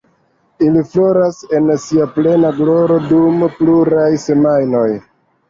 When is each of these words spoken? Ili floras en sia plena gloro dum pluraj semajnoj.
Ili 0.67 0.79
floras 0.93 1.37
en 1.57 1.69
sia 1.83 2.07
plena 2.15 2.51
gloro 2.61 2.99
dum 3.13 3.45
pluraj 3.61 4.09
semajnoj. 4.27 4.89